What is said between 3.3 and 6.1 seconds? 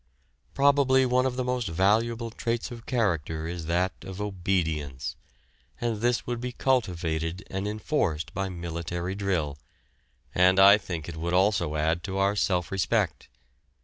is that of "obedience," and